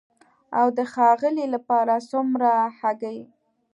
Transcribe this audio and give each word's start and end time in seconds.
او 0.59 0.67
د 0.77 0.79
ښاغلي 0.93 1.45
لپاره 1.55 1.93
څومره 2.11 2.49
هګۍ؟ 2.79 3.19